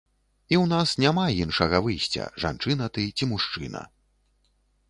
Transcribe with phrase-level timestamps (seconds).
[0.53, 3.87] І ў нас няма іншага выйсця, жанчына ты ці мужчына.